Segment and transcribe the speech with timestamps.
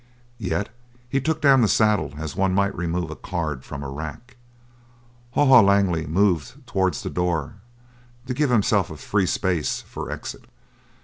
[0.39, 0.69] Yet
[1.07, 4.35] he took down the saddle as one might remove a card from a rack.
[5.33, 7.57] Haw Haw Langley moved towards the door,
[8.25, 10.45] to give himself a free space for exit.